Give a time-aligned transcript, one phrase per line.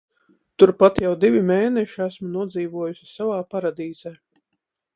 [0.61, 4.15] Turpat jau divi mēneši esmu nodzīvojusi savā paradīzē.